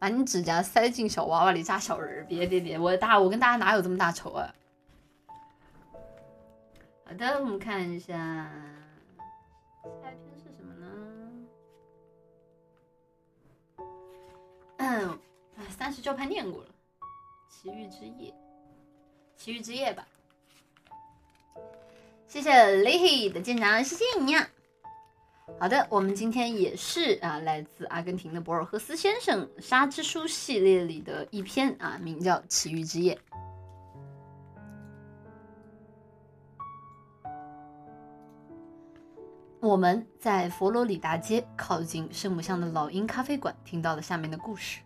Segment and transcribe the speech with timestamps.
[0.00, 4.54] 把你指甲塞进小娃娃里扎小人儿，别别别，我大我跟大家哪有这么大仇啊？
[7.04, 10.88] 好的，我们看一下下一篇是什么呢？
[14.78, 15.18] 嗯，
[15.58, 16.68] 哎，三十教派念过了，
[17.52, 18.30] 《奇遇之夜》，
[19.36, 20.08] 《奇遇之夜》吧。
[22.26, 24.48] 谢谢 Lihi 的舰长，谢谢你呀。
[25.58, 33.14] 好的，我们今天也是啊，来自阿根廷的博尔赫斯先生《沙之书》系列里的一篇啊，名叫《奇遇之夜》。
[39.60, 44.80] 我们在佛罗里达街靠近圣母像的老鹰咖啡馆听到了下面的故事。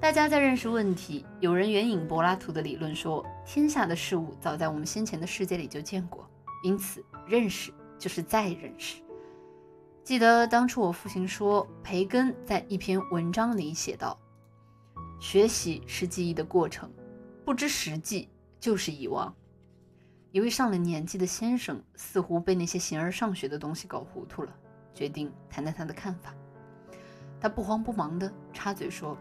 [0.00, 6.28] 大家在认识问题，有人援引柏拉图的理论说，天下的事物早在我们先前的世界里就见过，
[6.64, 9.05] 因此认识就是再认识。
[10.06, 14.16] 记得当初我父亲说，培根在一篇文章里写道
[15.18, 16.88] ：“学习是记忆的过程，
[17.44, 18.28] 不知实际
[18.60, 19.34] 就是遗忘。”
[20.30, 24.54] 一位上了年纪的先生似乎被那些形而上学的东西搞糊涂了，
[24.94, 26.32] 决定谈谈他的看法。
[27.40, 29.18] 他不慌不忙地插嘴说：“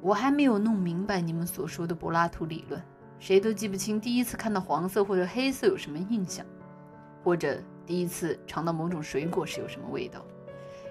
[0.00, 2.82] 我还没有弄明白你们所说的柏拉图理论，
[3.18, 6.46] 谁都记不清第一次看到黄色或者黑色有什么印象，
[7.22, 10.22] 或者……”第一次尝到某种水果是有什么味道？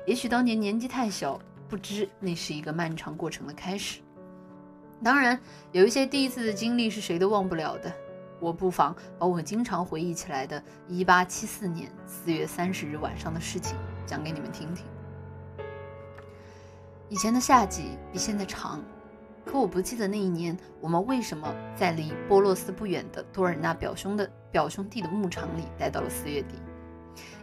[0.08, 1.40] 也许当年年纪太小，
[1.70, 4.02] 不知那是一个漫长过程的开始。
[5.04, 5.40] 当然，
[5.72, 7.94] 有一些第一次的经历是谁都忘不了的。
[8.40, 11.92] 我不妨把我经常回忆起来的1874年
[12.26, 14.84] 4月30日晚上的事情讲给你们听听。
[17.10, 18.84] 以前的夏季比现在长，
[19.46, 26.56] 可我不记得那一年我们为什么在离波洛斯不远的多尔纳表兄的表兄弟的牧场里待到了四月底。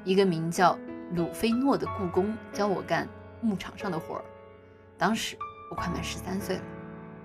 [0.04, 0.78] 一个名叫
[1.12, 3.08] 鲁菲诺的雇工教我干
[3.40, 4.24] 牧场上的活儿。
[4.96, 5.36] 当时
[5.70, 6.62] 我快满十三岁了，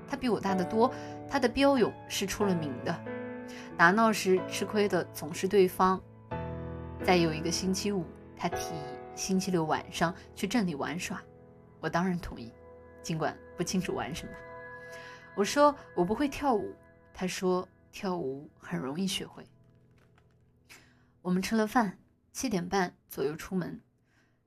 [0.08, 0.92] 他比我大得多。
[1.30, 3.00] 他的标勇是出了名的，
[3.77, 6.02] 打闹时吃亏的总是对方。
[7.04, 8.04] 再有一个星期五，
[8.36, 8.81] 他提议
[9.14, 11.21] 星期六晚上去镇里玩耍，
[11.80, 12.52] 我当然同意，
[13.04, 14.31] 尽管不清楚玩什么。
[15.36, 16.73] 我说我不会跳舞，
[17.14, 19.45] 他说跳舞很容易学会。
[21.21, 21.98] 我们吃了饭。
[22.32, 23.82] 七点半左右出门，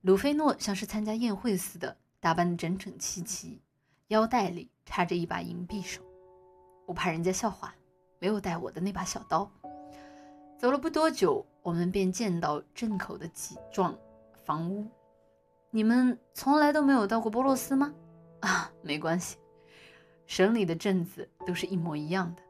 [0.01, 3.61] 鲁菲诺像是参加宴会似的，打扮得整整齐齐，
[4.07, 6.01] 腰带里插着一把银匕首。
[6.85, 7.73] 我怕人家笑话，
[8.19, 9.49] 没有带我的那把小刀。
[10.57, 13.97] 走了不多久，我们便见到镇口的几幢
[14.43, 14.89] 房屋。
[15.71, 17.93] 你们从来都没有到过波洛斯吗？
[18.41, 19.37] 啊，没关系，
[20.25, 22.41] 省里的镇子都是一模一样的，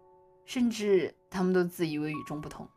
[0.46, 2.68] 甚至他们都自以为与众不同。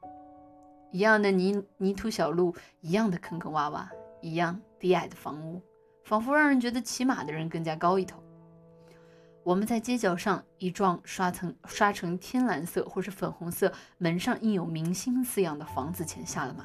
[0.97, 3.87] 一样的泥泥土小路，一样的坑坑洼洼，
[4.23, 5.63] 一样低矮的房屋，
[6.05, 8.19] 仿佛让人觉得骑马的人更加高一头。
[9.45, 16.65] 我们在街角上一幢刷成刷成天蓝色或是粉红色，门上印有明星字样的房子前下了马。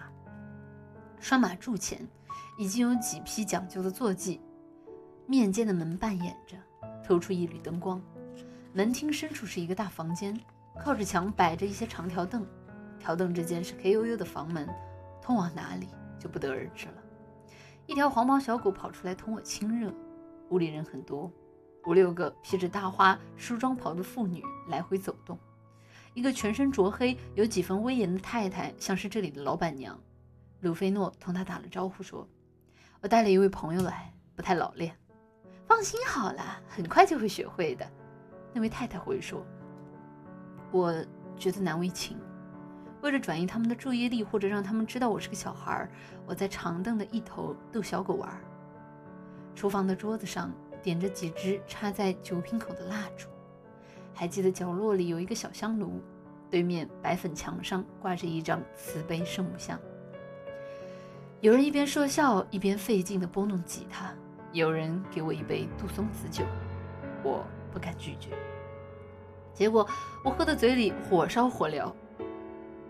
[1.19, 1.99] 拴马柱前
[2.57, 4.39] 已经有几匹讲究的坐骑，
[5.27, 6.55] 面间的门半掩着，
[7.03, 8.01] 透出一缕灯光。
[8.71, 10.39] 门厅深处是一个大房间，
[10.79, 12.47] 靠着墙摆着一些长条凳。
[13.01, 14.69] 条凳之间是黑黝黝的房门，
[15.21, 15.87] 通往哪里
[16.19, 16.93] 就不得而知了。
[17.87, 19.91] 一条黄毛小狗跑出来同我亲热。
[20.49, 21.31] 屋里人很多，
[21.85, 25.37] 五六个披着大花梳妆袍的妇女来回走动。
[26.13, 29.97] 一个全身着黑、有几分威严的太太，像是这里的老板娘。
[30.59, 32.27] 鲁菲诺同她打了招呼说
[33.01, 34.95] ：“我带了一位朋友来，不太老练。
[35.65, 37.89] 放心好了，很快就会学会的。”
[38.53, 39.43] 那位太太回说
[40.71, 40.93] ：“我
[41.37, 42.17] 觉得难为情。”
[43.01, 45.89] 为了转移他们的注意力，或者让他们知道我是个小孩儿，
[46.27, 48.29] 我在长凳的一头逗小狗玩。
[49.55, 50.51] 厨房的桌子上
[50.83, 53.27] 点着几支插在酒瓶口的蜡烛，
[54.13, 55.99] 还记得角落里有一个小香炉，
[56.49, 59.79] 对面白粉墙上挂着一张慈悲圣母像。
[61.39, 64.13] 有人一边说笑一边费劲地拨弄吉他，
[64.51, 66.43] 有人给我一杯杜松子酒，
[67.23, 68.29] 我不敢拒绝。
[69.55, 69.87] 结果
[70.23, 71.91] 我喝的嘴里火烧火燎。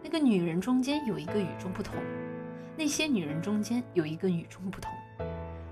[0.03, 1.95] 那个女人中间有一个与众不同，
[2.75, 4.92] 那些女人中间有一个与众不同。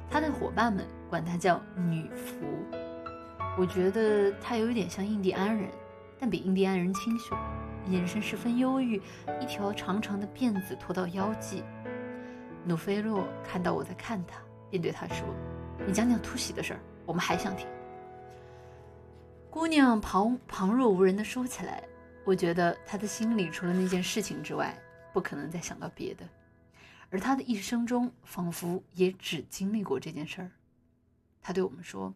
[0.09, 2.45] 她的伙伴们管她叫女仆。
[3.57, 5.69] 我觉得她有一点像印第安人，
[6.19, 7.35] 但比印第安人清秀，
[7.87, 9.01] 眼神十分忧郁，
[9.41, 11.63] 一条长长的辫子拖到腰际。
[12.63, 14.39] 努菲洛看到我在看她，
[14.69, 15.25] 便对她说
[15.87, 17.67] ：“你讲讲突袭的事儿，我们还想听。”
[19.49, 21.83] 姑娘旁旁若无人地说起来。
[22.29, 24.77] 我觉得他的心里除了那件事情之外，
[25.11, 26.23] 不可能再想到别的，
[27.09, 30.51] 而他的一生中仿佛也只经历过这件事儿。
[31.41, 32.13] 他对我们说：“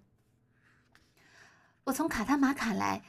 [1.84, 3.02] 我从卡塔马卡来，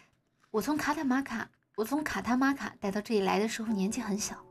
[0.51, 4.43] 我从卡塔马卡，我从卡塔马卡带到这里来的时候年纪很小，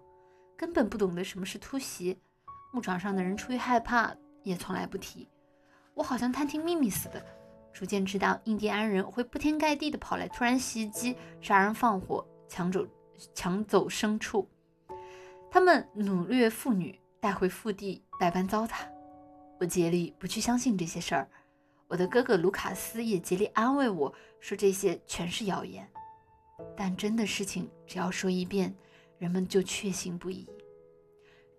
[0.55, 2.21] 根本不懂得什么是突袭。
[2.71, 5.27] 牧场上的人出于害怕，也从来不提。
[5.95, 7.25] 我好像探听秘密似的，
[7.73, 12.85] 逐渐知道印第安人会铺天盖地的跑来，突然袭击、杀人放火、抢走
[13.33, 14.47] 抢走牲畜。
[15.51, 18.87] 他们掳掠妇女，带回腹地，百般糟蹋。
[19.59, 21.29] 我竭力不去相信这些事儿。
[21.87, 25.87] 我的哥哥卢卡斯也竭力安慰我说这些全是谣言。
[26.75, 28.73] 但真的事情只要说一遍，
[29.19, 30.47] 人们就确信不疑。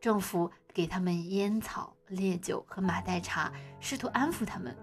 [0.01, 4.77] 政府给他们烟草、烈酒和马黛茶，试图安抚他们。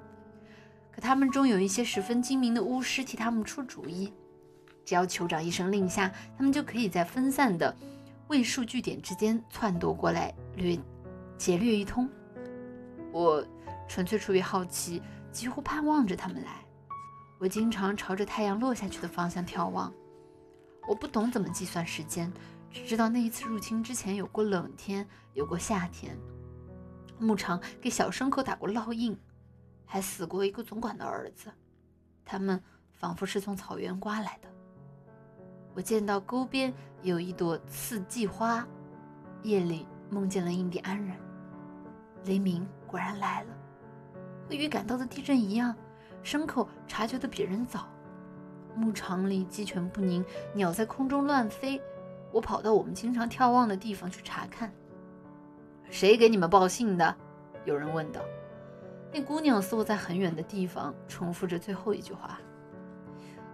[0.92, 4.14] 可他们中有一些十分精明的巫师替他们出主意，
[4.92, 7.74] 只要酋长一声令下，他们就可以在分散的。
[8.28, 10.78] 位数据点之间窜夺过来，掠
[11.38, 12.10] 劫掠一通。
[13.14, 13.42] 我
[13.88, 15.02] 纯粹出于好奇，
[15.32, 16.66] 几乎盼望着他们来。
[17.40, 19.94] 我经常朝着太阳落下去的方向眺望。
[20.86, 22.30] 我不懂怎么计算时间，
[22.70, 26.18] 只知道那一次入侵之前有过冷天，有过夏天。
[27.18, 29.18] 牧场给小牲口打过烙印，
[29.86, 31.50] 还死过一个总管的儿子。
[32.26, 32.62] 他们
[32.92, 34.51] 仿佛是从草原刮来的。
[35.74, 38.68] 我见到沟边有一朵刺季花，
[39.44, 41.16] 夜里梦见了印第安人。
[42.26, 43.50] 雷鸣果然来了，
[44.48, 45.74] 和预感到的地震一样，
[46.24, 47.88] 牲口察觉的比人早。
[48.76, 50.24] 牧场里鸡犬不宁，
[50.54, 51.82] 鸟在空中乱飞。
[52.32, 54.72] 我跑到我们经常眺望的地方去查看。
[55.90, 57.16] 谁给你们报信的？
[57.66, 58.22] 有人问道。
[59.14, 62.40] 那姑娘似乎在很远的地方重复着最后一句话。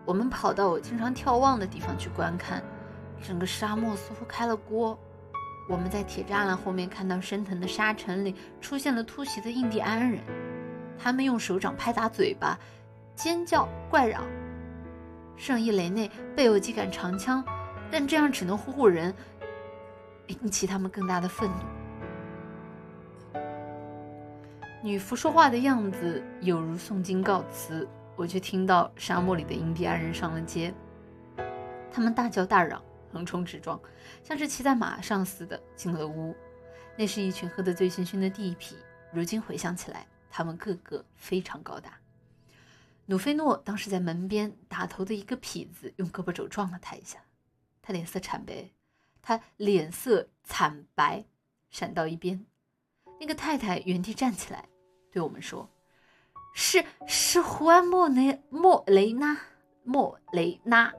[0.07, 2.63] 我们跑到我经常眺望的地方去观看，
[3.21, 4.98] 整个沙漠似乎开了锅。
[5.68, 10.24] 我们在铁栅栏后面看到升腾的沙尘里出现了突袭的印第安人，
[10.98, 12.57] 他们用手掌拍打嘴巴，
[13.15, 14.24] 尖叫怪嚷。
[15.36, 17.44] 圣伊雷内备有几杆长枪，
[17.92, 19.13] 但这样只能唬唬人，
[20.27, 21.50] 引起他们更大的愤
[23.33, 23.42] 怒。
[24.81, 27.86] 女仆说话的样子有如诵经告辞。
[28.17, 30.73] 我却听到沙漠里的印第安人上了街，
[31.91, 32.83] 他们大叫大嚷，
[33.13, 33.79] 横冲直撞，
[34.23, 36.35] 像是骑在马上似的进了屋。
[36.97, 38.73] 那是一群喝得醉醺醺的地痞。
[39.13, 41.93] 如今回想起来，他们个个非常高大。
[43.05, 47.19] 努菲诺当时在门边，打头的一个痞子用胳膊肘撞了他一下，
[47.83, 48.71] 他脸色惨白，
[49.21, 51.23] 他脸色惨白，
[51.69, 52.43] 闪到一边。
[53.19, 54.67] 那个太太原地站起来，
[55.11, 55.69] 对我们说。
[56.53, 59.38] 是是胡安莫雷莫雷纳
[59.83, 60.94] 莫雷纳，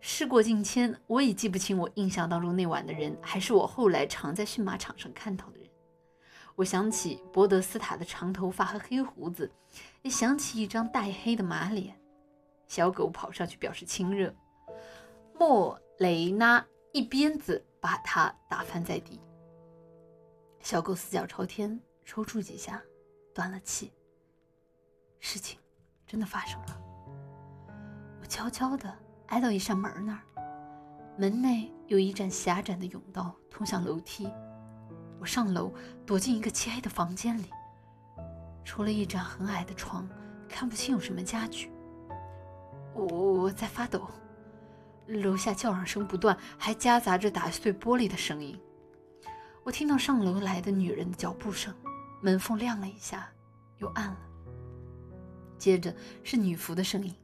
[0.00, 5.68] 事过境迁，我已记不清我印象当中那晚的人，还是我后来常在驯马场上看到的人。
[6.56, 9.50] 我想起博德斯塔的长头发和黑胡子，
[10.02, 11.98] 也想起一张带黑的马脸。
[12.66, 14.34] 小狗跑上去表示亲热，
[15.38, 19.20] 莫雷纳一鞭子把他打翻在地。
[20.60, 22.82] 小狗四脚朝天，抽搐几下，
[23.34, 23.92] 断了气。
[25.20, 25.58] 事情
[26.06, 26.80] 真的发生了。
[28.20, 28.92] 我悄悄地
[29.26, 30.20] 挨到一扇门那儿，
[31.16, 34.28] 门内有一盏狭窄的甬道通向楼梯。
[35.20, 35.72] 我上楼，
[36.06, 37.50] 躲进一个漆黑的房间里，
[38.64, 40.08] 除了一张很矮的床，
[40.48, 41.70] 看不清有什么家具。
[42.94, 44.08] 我我在发抖，
[45.06, 48.58] 楼下叫嚷声不断，还夹杂着打碎玻璃的声音。
[49.62, 51.74] 我听到上楼来的女人的脚步声，
[52.22, 53.28] 门缝亮了一下，
[53.76, 54.16] 又暗了。
[55.60, 57.14] 接着是女仆的声音，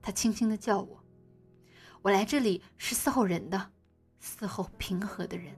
[0.00, 1.02] 她轻轻地叫我
[2.00, 3.70] ：“我来这里是伺候人的，
[4.22, 5.52] 伺候平和的人。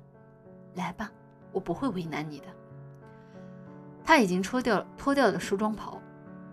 [0.74, 1.12] 来吧，
[1.52, 2.46] 我不会为难你的。”
[4.02, 6.00] 他已经脱掉脱掉了梳妆袍，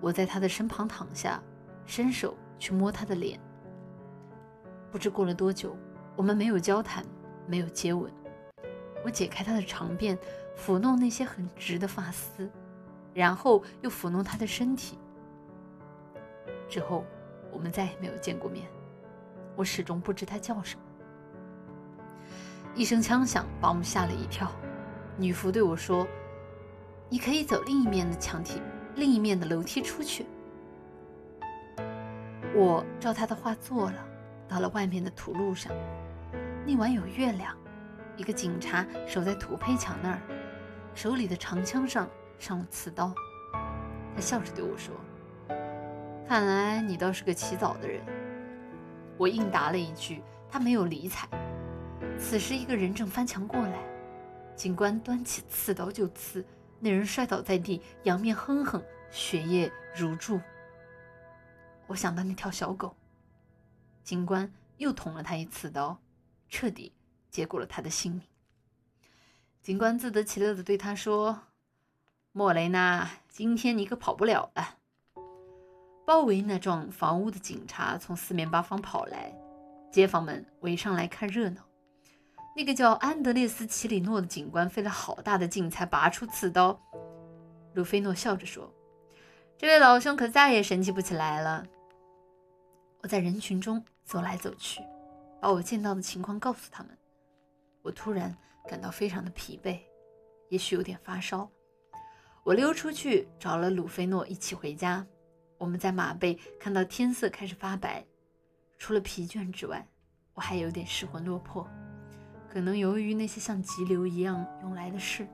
[0.02, 1.42] 我在他的身旁躺下，
[1.86, 3.40] 伸手去摸他的脸。
[4.92, 5.74] 不知过了多久，
[6.18, 7.06] 我们没有交谈，
[7.48, 8.12] 没有接吻。
[9.06, 10.18] 我解开他的长辫，
[10.58, 12.52] 抚弄那些很直的发丝，
[13.14, 14.98] 然后又抚弄他的身体。
[16.72, 17.06] 之后，
[17.52, 18.66] 我们再也没有见过面。
[19.58, 20.82] 我始终不知他叫什么。
[22.74, 24.50] 一声枪响把我们吓了一跳。
[25.18, 26.08] 女仆对我说
[27.10, 28.62] ：“你可以走另一面的墙体，
[28.96, 30.26] 另一面的楼梯出去。”
[32.56, 34.08] 我照他的话做了。
[34.48, 35.72] 到了外面的土路上，
[36.66, 37.56] 那晚有月亮。
[38.16, 40.22] 一个警察守在土坯墙那儿，
[40.94, 42.10] 手里的长枪上
[42.40, 43.14] 上了刺刀。
[44.16, 44.94] 他笑着对我说。
[46.32, 48.02] 看来你倒是个起早的人，
[49.18, 51.28] 我应答了一句，他没有理睬。
[52.18, 53.84] 此时，一个人正翻墙过来，
[54.56, 56.46] 警官端起刺刀就刺，
[56.80, 60.40] 那人摔倒在地，仰面哼哼，血液如注。
[61.88, 62.96] 我想到那条小狗。
[64.02, 66.00] 警官又捅了他一刺刀，
[66.48, 66.94] 彻底
[67.30, 68.22] 结果了他的性命。
[69.62, 71.42] 警官自得其乐地对他说
[72.32, 74.78] ：“莫雷娜，今天你可跑不了了。”
[76.06, 79.34] 包围那幢房屋的警察从四面八方跑来，
[79.92, 81.62] 街坊们围上来看热闹。
[82.56, 86.78] 那个叫安德烈斯·奇里诺的警官费了好大的劲才拔出刺刀。
[87.76, 88.74] 鲁菲诺笑着说
[89.58, 91.66] ：“这位老兄可再也神气不起来了。”
[93.02, 94.82] 我在人群中走来走去，
[95.40, 96.98] 把我见到的情况告诉他们。
[97.82, 98.36] 我突然
[98.68, 99.80] 感到非常的疲惫，
[100.50, 101.50] 也许有点发烧。
[102.44, 105.06] 我溜出去找了鲁菲诺一起回家。
[105.62, 108.04] 我们在马背看到天色开始发白，
[108.80, 109.88] 除了疲倦之外，
[110.34, 111.70] 我还有点失魂落魄，
[112.52, 115.28] 可能由于那些像急流一样涌来的事。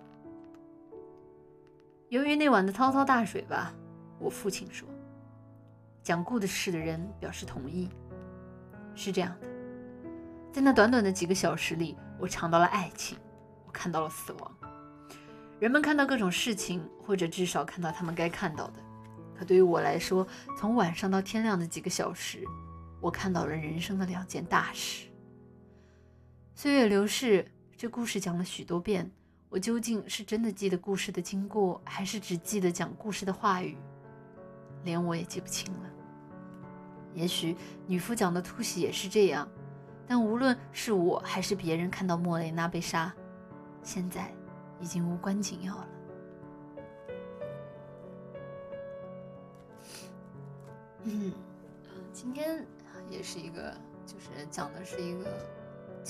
[2.09, 3.73] 由于那晚的滔滔大水吧，
[4.19, 4.85] 我父亲说。
[6.03, 7.89] 讲故事的人表示同意。
[8.95, 9.47] 是这样的，
[10.51, 13.17] 在那短短的几个小时里，我尝到了爱情，
[13.65, 14.57] 我看到了死亡。
[15.57, 18.83] 人们看到各种事情，或者至少看到他们该看到的。
[19.37, 20.25] 可对于我来说，
[20.57, 22.43] 从晚上到天亮的几个小时，
[22.99, 25.07] 我看到了人生的两件大事。
[26.55, 29.11] 岁月流逝，这故事讲了许多遍，
[29.49, 33.77] 我究竟是真的记得故事的经过，还是只记得讲故事的话语？
[34.83, 35.89] 连我也记不清了。
[37.13, 39.47] 也许女夫讲的突袭也是这样，
[40.07, 43.13] 但无论是我还是别人看到莫雷娜被杀，
[43.83, 44.33] 现在
[44.79, 45.87] 已经无关紧要了。
[51.09, 51.31] 嗯，
[52.11, 52.65] 今天
[53.09, 53.73] 也是一个，
[54.05, 55.25] 就是讲的是一个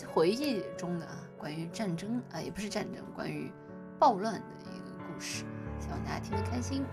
[0.07, 3.51] 回忆中的关于战争啊，也不是战争，关于
[3.99, 5.45] 暴乱的一个故事，
[5.79, 6.83] 希望大家听得开心。